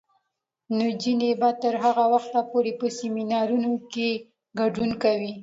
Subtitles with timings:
[0.79, 4.09] نجونې به تر هغه وخته پورې په سیمینارونو کې
[4.59, 5.31] ګډون کوي.